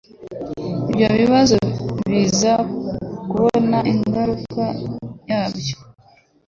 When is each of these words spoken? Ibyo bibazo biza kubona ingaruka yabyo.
Ibyo 0.91 1.07
bibazo 1.19 1.57
biza 2.09 2.53
kubona 3.29 3.77
ingaruka 3.91 4.63
yabyo. 5.29 5.75